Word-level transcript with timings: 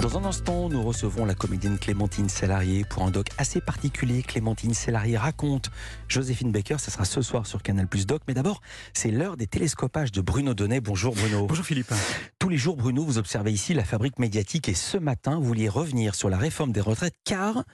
Dans 0.00 0.18
un 0.18 0.24
instant, 0.24 0.68
nous 0.68 0.82
recevons 0.82 1.24
la 1.24 1.34
comédienne 1.34 1.78
Clémentine 1.78 2.28
Sellarié 2.28 2.84
pour 2.84 3.04
un 3.04 3.10
doc 3.10 3.28
assez 3.38 3.60
particulier. 3.60 4.22
Clémentine 4.22 4.74
Sellarié 4.74 5.16
raconte 5.16 5.70
Joséphine 6.08 6.50
Baker, 6.50 6.76
ça 6.78 6.90
sera 6.90 7.04
ce 7.04 7.22
soir 7.22 7.46
sur 7.46 7.62
Canal 7.62 7.86
Plus 7.86 8.06
Doc. 8.06 8.22
Mais 8.26 8.34
d'abord, 8.34 8.60
c'est 8.94 9.10
l'heure 9.10 9.36
des 9.36 9.46
télescopages 9.46 10.10
de 10.10 10.20
Bruno 10.20 10.54
Donnet. 10.54 10.80
Bonjour 10.80 11.14
Bruno. 11.14 11.46
Bonjour 11.46 11.64
Philippe. 11.64 11.92
Tous 12.40 12.48
les 12.48 12.56
jours, 12.56 12.76
Bruno, 12.76 13.04
vous 13.04 13.18
observez 13.18 13.52
ici 13.52 13.74
la 13.74 13.84
fabrique 13.84 14.18
médiatique 14.18 14.68
et 14.68 14.74
ce 14.74 14.96
matin, 14.96 15.36
vous 15.36 15.44
vouliez 15.44 15.68
revenir 15.68 16.14
sur 16.14 16.28
la 16.28 16.38
réforme 16.38 16.72
des 16.72 16.80
retraites 16.80 17.14
car 17.24 17.64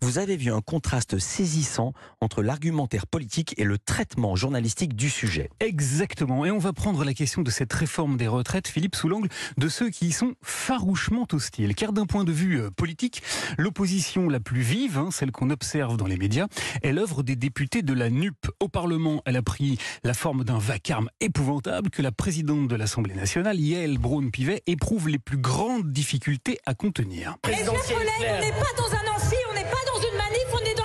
vous 0.00 0.18
avez 0.18 0.36
vu 0.36 0.50
un 0.52 0.60
contraste 0.60 1.18
saisissant 1.18 1.92
entre 2.20 2.42
l'argumentaire 2.42 3.06
politique 3.06 3.54
et 3.58 3.64
le 3.64 3.78
traitement 3.78 4.34
journalistique 4.34 4.96
du 4.96 5.10
sujet. 5.10 5.50
Exactement. 5.60 6.44
Et 6.46 6.50
on 6.50 6.58
va 6.58 6.72
prendre 6.72 7.04
la 7.04 7.14
question 7.14 7.42
de 7.42 7.50
cette 7.50 7.72
réforme 7.72 8.16
des 8.16 8.28
retraites, 8.28 8.66
Philippe, 8.66 8.96
sous 8.96 9.08
l'angle 9.08 9.28
de 9.56 9.68
ceux 9.68 9.90
qui 9.90 10.06
y 10.06 10.12
sont 10.12 10.34
farouchement 10.42 11.11
hostiles. 11.32 11.74
Car 11.74 11.92
d'un 11.92 12.06
point 12.06 12.24
de 12.24 12.32
vue 12.32 12.60
euh, 12.60 12.70
politique, 12.70 13.22
l'opposition 13.58 14.28
la 14.28 14.40
plus 14.40 14.60
vive, 14.60 14.98
hein, 14.98 15.10
celle 15.10 15.30
qu'on 15.30 15.50
observe 15.50 15.96
dans 15.96 16.06
les 16.06 16.16
médias, 16.16 16.46
est 16.82 16.92
l'œuvre 16.92 17.22
des 17.22 17.36
députés 17.36 17.82
de 17.82 17.92
la 17.92 18.10
NUP. 18.10 18.36
Au 18.60 18.68
Parlement, 18.68 19.22
elle 19.26 19.36
a 19.36 19.42
pris 19.42 19.78
la 20.04 20.14
forme 20.14 20.44
d'un 20.44 20.58
vacarme 20.58 21.08
épouvantable 21.20 21.90
que 21.90 22.02
la 22.02 22.12
présidente 22.12 22.68
de 22.68 22.76
l'Assemblée 22.76 23.14
nationale, 23.14 23.58
Yael 23.60 23.98
Braun-Pivet, 23.98 24.62
éprouve 24.66 25.08
les 25.08 25.18
plus 25.18 25.38
grandes 25.38 25.92
difficultés 25.92 26.58
à 26.66 26.74
contenir. 26.74 27.36
Mes 27.46 27.54
chers 27.54 27.66
collègues, 27.66 28.10
on 28.20 28.40
n'est 28.40 28.52
pas 28.52 28.72
dans 28.76 28.90
un 28.92 29.16
amphi, 29.16 29.36
on 29.50 29.54
n'est 29.54 29.62
pas 29.62 29.82
dans 29.86 30.00
une 30.00 30.16
manif, 30.16 30.46
on 30.52 30.64
est 30.70 30.74
dans 30.74 30.81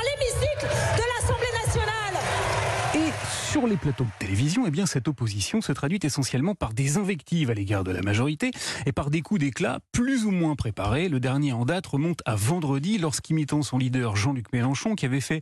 sur 3.58 3.66
les 3.66 3.76
plateaux 3.76 4.04
de 4.04 4.10
télévision, 4.20 4.66
eh 4.68 4.70
bien, 4.70 4.86
cette 4.86 5.08
opposition 5.08 5.62
se 5.62 5.72
traduit 5.72 5.98
essentiellement 6.04 6.54
par 6.54 6.74
des 6.74 6.98
invectives 6.98 7.50
à 7.50 7.56
l'égard 7.56 7.84
de 7.84 7.92
la 7.92 8.04
majorité 8.04 8.52
et 8.86 8.92
par 8.92 9.10
des 9.10 9.22
coups 9.22 9.40
d'éclat 9.40 9.80
plus 9.92 10.26
ou 10.26 10.32
moins 10.32 10.56
préparés. 10.56 11.10
Le 11.10 11.20
dernier 11.20 11.54
en 11.54 11.66
date 11.66 11.88
remonte 11.88 12.20
à 12.28 12.36
vendredi 12.36 13.00
lorsqu'imitant 13.00 13.64
son 13.64 13.80
leader 13.80 14.16
Jean-Luc 14.16 14.54
Mélenchon 14.54 14.94
qui 14.94 15.08
avait 15.08 15.22
fait 15.22 15.42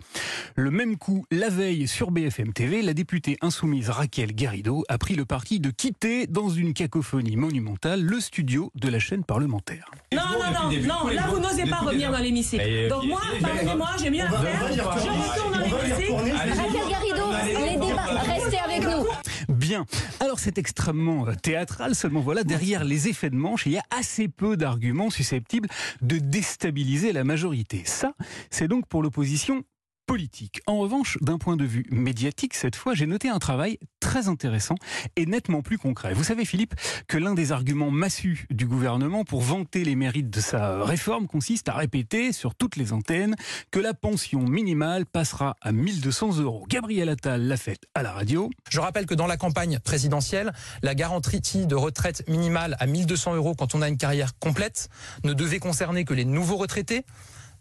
le 0.56 0.72
même 0.72 0.96
coup 0.96 1.26
la 1.30 1.50
veille 1.50 1.90
sur 1.90 2.12
BFM 2.12 2.54
TV, 2.54 2.82
la 2.82 2.94
députée 2.94 3.36
insoumise 3.42 3.90
Raquel 3.90 4.34
Garrido 4.34 4.86
a 4.88 4.98
pris 4.98 5.16
le 5.16 5.26
parti 5.26 5.60
de 5.60 5.70
quitter 5.70 6.26
dans 6.26 6.48
une 6.48 6.74
cacophonie 6.74 7.36
monumentale 7.36 8.02
le 8.02 8.22
studio 8.22 8.72
de 8.76 8.88
la 8.88 9.00
chaîne 9.00 9.26
parlementaire. 9.26 9.92
Non, 10.14 10.22
non, 10.32 10.70
non, 10.70 11.04
non, 11.04 11.08
là 11.10 11.28
vous 11.30 11.40
n'osez 11.40 11.66
pas 11.66 11.80
revenir 11.80 12.14
dans 12.14 12.20
l'hémicycle. 12.20 12.88
Donc 12.88 13.04
moi, 13.04 13.20
pardonnez-moi, 13.42 13.90
j'ai 14.02 14.10
mieux 14.10 14.22
à 14.22 14.30
faire. 14.30 14.74
Je 14.74 14.82
retourne 14.82 15.52
dans 15.52 15.60
l'hémicycle. 15.60 16.14
Raquel 16.56 16.90
Garrido, 16.90 17.26
les 17.66 17.78
débats, 17.78 18.05
restez 18.06 18.60
avec 18.60 18.84
nous. 18.84 19.06
Bien. 19.50 19.86
Alors 20.20 20.40
c'est 20.40 20.58
extrêmement 20.58 21.28
euh, 21.28 21.34
théâtral, 21.36 21.96
seulement 21.96 22.22
voilà, 22.22 22.44
derrière 22.44 22.84
les 22.84 23.08
effets 23.08 23.30
de 23.30 23.36
manche, 23.36 23.66
il 23.66 23.74
y 23.74 23.78
a 23.78 23.84
assez 23.92 24.28
peu 24.28 24.58
d'arguments 24.58 25.10
susceptibles 25.10 25.70
de 26.02 26.18
déstabiliser 26.18 27.12
la 27.12 27.24
majorité. 27.24 27.84
Ça, 27.86 28.14
c'est 28.50 28.68
donc 28.68 28.88
pour 28.88 29.04
l'opposition 29.04 29.64
politique. 30.06 30.62
En 30.68 30.78
revanche, 30.78 31.18
d'un 31.22 31.38
point 31.38 31.58
de 31.58 31.66
vue 31.66 31.86
médiatique, 31.90 32.54
cette 32.54 32.76
fois, 32.76 32.94
j'ai 32.94 33.08
noté 33.08 33.30
un 33.30 33.40
travail 33.40 33.80
très 34.16 34.30
intéressant 34.30 34.76
et 35.18 35.26
nettement 35.26 35.62
plus 35.62 35.78
concret. 35.78 36.14
Vous 36.14 36.24
savez, 36.24 36.46
Philippe, 36.46 36.74
que 37.10 37.18
l'un 37.18 37.34
des 37.34 37.52
arguments 37.52 37.92
massus 37.92 38.48
du 38.50 38.66
gouvernement 38.66 39.26
pour 39.26 39.42
vanter 39.42 39.84
les 39.84 39.96
mérites 39.96 40.30
de 40.30 40.40
sa 40.40 40.86
réforme 40.86 41.28
consiste 41.28 41.68
à 41.68 41.74
répéter 41.74 42.32
sur 42.32 42.56
toutes 42.56 42.78
les 42.78 42.94
antennes 42.94 43.36
que 43.72 43.80
la 43.80 43.94
pension 43.94 44.40
minimale 44.40 45.06
passera 45.06 45.58
à 45.62 45.74
1200 45.74 46.40
euros. 46.40 46.66
Gabriel 46.70 47.10
Attal 47.10 47.46
l'a 47.46 47.58
fait 47.58 47.78
à 47.94 48.04
la 48.04 48.14
radio. 48.14 48.50
Je 48.70 48.80
rappelle 48.80 49.06
que 49.06 49.16
dans 49.16 49.28
la 49.28 49.36
campagne 49.36 49.80
présidentielle, 49.80 50.54
la 50.82 50.96
garantie 50.96 51.68
de 51.68 51.76
retraite 51.76 52.24
minimale 52.30 52.78
à 52.80 52.86
1200 52.86 53.36
euros 53.36 53.54
quand 53.54 53.76
on 53.76 53.82
a 53.82 53.90
une 53.90 53.98
carrière 53.98 54.40
complète 54.40 54.88
ne 55.26 55.34
devait 55.34 55.60
concerner 55.60 56.06
que 56.06 56.14
les 56.14 56.24
nouveaux 56.24 56.56
retraités. 56.56 57.06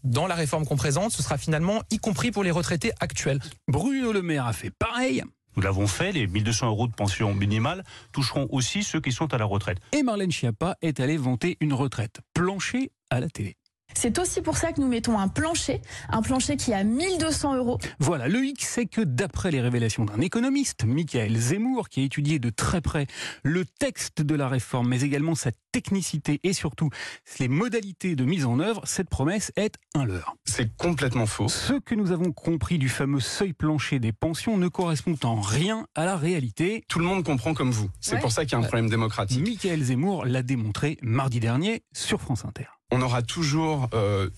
Dans 0.04 0.28
la 0.28 0.36
réforme 0.36 0.66
qu'on 0.66 0.76
présente, 0.76 1.10
ce 1.10 1.20
sera 1.20 1.36
finalement 1.36 1.82
y 1.90 1.98
compris 1.98 2.30
pour 2.30 2.44
les 2.44 2.52
retraités 2.52 2.92
actuels. 3.00 3.40
Bruno 3.66 4.12
Le 4.12 4.22
Maire 4.22 4.46
a 4.46 4.52
fait 4.52 4.70
pareil. 4.70 5.24
Nous 5.56 5.62
l'avons 5.62 5.86
fait, 5.86 6.12
les 6.12 6.26
1200 6.26 6.68
euros 6.68 6.86
de 6.88 6.94
pension 6.94 7.34
minimale 7.34 7.84
toucheront 8.12 8.48
aussi 8.50 8.82
ceux 8.82 9.00
qui 9.00 9.12
sont 9.12 9.32
à 9.32 9.38
la 9.38 9.44
retraite. 9.44 9.78
Et 9.92 10.02
Marlène 10.02 10.32
Schiappa 10.32 10.76
est 10.82 11.00
allée 11.00 11.16
vanter 11.16 11.56
une 11.60 11.72
retraite 11.72 12.20
plancher 12.34 12.90
à 13.10 13.20
la 13.20 13.28
télé. 13.28 13.56
C'est 13.92 14.18
aussi 14.18 14.40
pour 14.42 14.56
ça 14.56 14.72
que 14.72 14.80
nous 14.80 14.88
mettons 14.88 15.18
un 15.18 15.28
plancher, 15.28 15.80
un 16.08 16.20
plancher 16.22 16.56
qui 16.56 16.72
est 16.72 16.74
à 16.74 16.84
1200 16.84 17.56
euros. 17.56 17.78
Voilà, 18.00 18.28
le 18.28 18.44
hic, 18.44 18.62
c'est 18.62 18.86
que 18.86 19.00
d'après 19.02 19.50
les 19.50 19.60
révélations 19.60 20.04
d'un 20.04 20.20
économiste, 20.20 20.84
Michael 20.84 21.36
Zemmour, 21.36 21.88
qui 21.88 22.00
a 22.00 22.04
étudié 22.04 22.38
de 22.38 22.50
très 22.50 22.80
près 22.80 23.06
le 23.44 23.64
texte 23.64 24.20
de 24.22 24.34
la 24.34 24.48
réforme, 24.48 24.88
mais 24.88 25.02
également 25.02 25.34
sa 25.34 25.50
technicité 25.72 26.40
et 26.42 26.52
surtout 26.52 26.90
les 27.38 27.48
modalités 27.48 28.16
de 28.16 28.24
mise 28.24 28.46
en 28.46 28.58
œuvre, 28.58 28.82
cette 28.84 29.08
promesse 29.08 29.52
est 29.56 29.76
un 29.94 30.04
leurre. 30.04 30.34
C'est 30.44 30.74
complètement 30.76 31.26
faux. 31.26 31.48
Ce 31.48 31.74
que 31.74 31.94
nous 31.94 32.10
avons 32.10 32.32
compris 32.32 32.78
du 32.78 32.88
fameux 32.88 33.20
seuil 33.20 33.52
plancher 33.52 34.00
des 34.00 34.12
pensions 34.12 34.56
ne 34.58 34.68
correspond 34.68 35.16
en 35.22 35.40
rien 35.40 35.86
à 35.94 36.04
la 36.04 36.16
réalité. 36.16 36.84
Tout 36.88 36.98
le 36.98 37.04
monde 37.04 37.24
comprend 37.24 37.54
comme 37.54 37.70
vous. 37.70 37.90
C'est 38.00 38.14
Ouais. 38.16 38.20
pour 38.20 38.32
ça 38.32 38.44
qu'il 38.44 38.52
y 38.52 38.54
a 38.56 38.58
un 38.58 38.62
problème 38.66 38.88
démocratique. 38.90 39.40
Michael 39.40 39.82
Zemmour 39.82 40.24
l'a 40.26 40.42
démontré 40.42 40.98
mardi 41.02 41.38
dernier 41.40 41.82
sur 41.92 42.20
France 42.20 42.44
Inter. 42.44 42.66
On 42.90 43.02
aura 43.02 43.22
toujours 43.22 43.88
euh, 43.94 44.28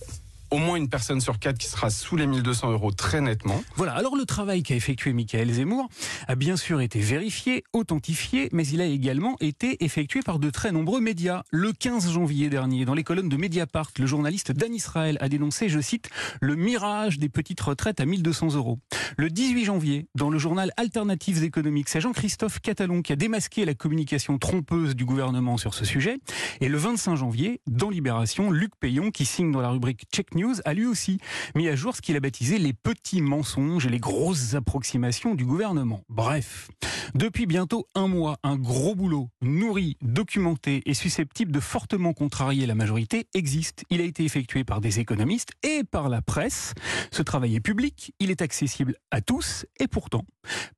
au 0.56 0.58
moins 0.58 0.76
une 0.76 0.88
personne 0.88 1.20
sur 1.20 1.38
quatre 1.38 1.58
qui 1.58 1.68
sera 1.68 1.90
sous 1.90 2.16
les 2.16 2.26
1200 2.26 2.72
euros 2.72 2.90
très 2.90 3.20
nettement. 3.20 3.62
Voilà, 3.74 3.92
alors 3.92 4.16
le 4.16 4.24
travail 4.24 4.62
qu'a 4.62 4.74
effectué 4.74 5.12
Michael 5.12 5.52
Zemmour 5.52 5.90
a 6.28 6.34
bien 6.34 6.56
sûr 6.56 6.80
été 6.80 6.98
vérifié, 6.98 7.62
authentifié, 7.74 8.48
mais 8.52 8.66
il 8.66 8.80
a 8.80 8.86
également 8.86 9.36
été 9.40 9.84
effectué 9.84 10.20
par 10.22 10.38
de 10.38 10.48
très 10.48 10.72
nombreux 10.72 11.02
médias. 11.02 11.42
Le 11.50 11.74
15 11.74 12.10
janvier 12.10 12.48
dernier, 12.48 12.86
dans 12.86 12.94
les 12.94 13.04
colonnes 13.04 13.28
de 13.28 13.36
Mediapart, 13.36 13.90
le 13.98 14.06
journaliste 14.06 14.50
Dan 14.50 14.74
Israël 14.74 15.18
a 15.20 15.28
dénoncé, 15.28 15.68
je 15.68 15.78
cite, 15.78 16.08
le 16.40 16.56
mirage 16.56 17.18
des 17.18 17.28
petites 17.28 17.60
retraites 17.60 18.00
à 18.00 18.06
1200 18.06 18.54
euros. 18.54 18.78
Le 19.18 19.28
18 19.28 19.66
janvier, 19.66 20.08
dans 20.14 20.30
le 20.30 20.38
journal 20.38 20.72
Alternatives 20.78 21.44
économiques, 21.44 21.90
c'est 21.90 22.00
Jean-Christophe 22.00 22.60
Catalon 22.60 23.02
qui 23.02 23.12
a 23.12 23.16
démasqué 23.16 23.66
la 23.66 23.74
communication 23.74 24.38
trompeuse 24.38 24.96
du 24.96 25.04
gouvernement 25.04 25.58
sur 25.58 25.74
ce 25.74 25.84
sujet. 25.84 26.16
Et 26.62 26.68
le 26.68 26.78
25 26.78 27.16
janvier, 27.16 27.60
dans 27.66 27.90
Libération, 27.90 28.50
Luc 28.50 28.70
Payon, 28.80 29.10
qui 29.10 29.26
signe 29.26 29.52
dans 29.52 29.60
la 29.60 29.68
rubrique 29.68 30.06
Check 30.10 30.34
News, 30.34 30.45
a 30.64 30.74
lui 30.74 30.86
aussi 30.86 31.18
mis 31.54 31.68
à 31.68 31.76
jour 31.76 31.94
ce 31.96 32.00
qu'il 32.00 32.16
a 32.16 32.20
baptisé 32.20 32.58
les 32.58 32.72
petits 32.72 33.20
mensonges 33.20 33.86
et 33.86 33.90
les 33.90 33.98
grosses 33.98 34.54
approximations 34.54 35.34
du 35.34 35.44
gouvernement. 35.44 36.02
Bref, 36.08 36.68
depuis 37.14 37.46
bientôt 37.46 37.88
un 37.94 38.08
mois, 38.08 38.38
un 38.42 38.56
gros 38.56 38.94
boulot, 38.94 39.28
nourri, 39.42 39.96
documenté 40.02 40.82
et 40.86 40.94
susceptible 40.94 41.52
de 41.52 41.60
fortement 41.60 42.12
contrarier 42.12 42.66
la 42.66 42.74
majorité 42.74 43.26
existe. 43.34 43.84
Il 43.90 44.00
a 44.00 44.04
été 44.04 44.24
effectué 44.24 44.64
par 44.64 44.80
des 44.80 45.00
économistes 45.00 45.52
et 45.62 45.84
par 45.84 46.08
la 46.08 46.22
presse. 46.22 46.74
Ce 47.10 47.22
travail 47.22 47.56
est 47.56 47.60
public, 47.60 48.12
il 48.20 48.30
est 48.30 48.42
accessible 48.42 48.96
à 49.10 49.20
tous 49.20 49.66
et 49.80 49.88
pourtant, 49.88 50.24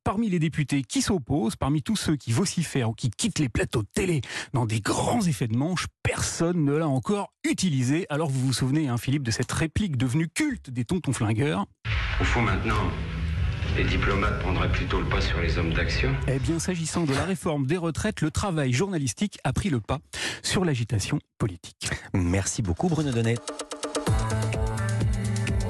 parmi 0.03 0.29
les 0.29 0.39
députés 0.39 0.81
qui 0.83 1.01
s'opposent, 1.01 1.55
parmi 1.55 1.81
tous 1.81 1.95
ceux 1.95 2.15
qui 2.15 2.31
vocifèrent 2.31 2.91
ou 2.91 2.93
qui 2.93 3.09
quittent 3.09 3.39
les 3.39 3.49
plateaux 3.49 3.81
de 3.81 3.89
télé 3.93 4.21
dans 4.53 4.65
des 4.65 4.81
grands 4.81 5.25
effets 5.25 5.47
de 5.47 5.57
manche, 5.57 5.87
personne 6.03 6.63
ne 6.63 6.73
l'a 6.73 6.87
encore 6.87 7.33
utilisé. 7.43 8.05
Alors 8.09 8.29
vous 8.29 8.39
vous 8.39 8.53
souvenez, 8.53 8.87
hein, 8.87 8.97
Philippe, 8.97 9.23
de 9.23 9.31
cette 9.49 9.57
réplique 9.57 9.97
devenue 9.97 10.29
culte 10.29 10.69
des 10.69 10.85
tontons 10.85 11.11
flingueurs 11.11 11.65
Au 12.21 12.23
fond, 12.23 12.41
maintenant, 12.41 12.91
les 13.75 13.83
diplomates 13.83 14.39
prendraient 14.41 14.71
plutôt 14.71 14.99
le 14.99 15.07
pas 15.07 15.21
sur 15.21 15.39
les 15.41 15.57
hommes 15.57 15.73
d'action. 15.73 16.15
Eh 16.27 16.37
bien, 16.37 16.59
s'agissant 16.59 17.03
de 17.05 17.13
la 17.13 17.23
réforme 17.23 17.65
des 17.65 17.77
retraites, 17.77 18.21
le 18.21 18.29
travail 18.29 18.73
journalistique 18.73 19.39
a 19.43 19.51
pris 19.51 19.69
le 19.69 19.79
pas 19.79 19.99
sur 20.43 20.65
l'agitation 20.65 21.19
politique. 21.39 21.89
Merci 22.13 22.61
beaucoup 22.61 22.89
Bruno 22.89 23.11
Donnet. 23.11 23.37